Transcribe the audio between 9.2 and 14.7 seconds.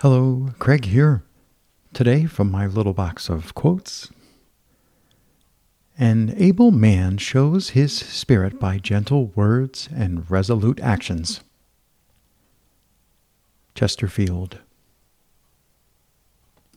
words and resolute actions. Chesterfield.